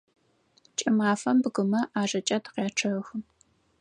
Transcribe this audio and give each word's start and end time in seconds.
КӀымафэм 0.77 1.37
бгымэ 1.43 1.81
ӀажэкӀэ 1.91 2.37
тыкъячъэхы. 2.43 3.17